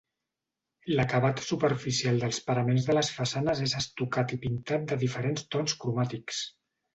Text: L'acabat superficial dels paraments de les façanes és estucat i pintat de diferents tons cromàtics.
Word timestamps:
L'acabat 0.99 1.43
superficial 1.47 2.17
dels 2.23 2.39
paraments 2.47 2.87
de 2.87 2.95
les 2.99 3.11
façanes 3.17 3.61
és 3.67 3.77
estucat 3.81 4.35
i 4.39 4.41
pintat 4.47 4.89
de 4.93 4.99
diferents 5.05 5.47
tons 5.57 5.77
cromàtics. 5.85 6.43